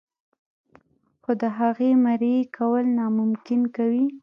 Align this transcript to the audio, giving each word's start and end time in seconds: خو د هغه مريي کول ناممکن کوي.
خو 1.23 1.31
د 1.41 1.43
هغه 1.57 1.87
مريي 2.05 2.39
کول 2.57 2.85
ناممکن 2.99 3.61
کوي. 3.75 4.05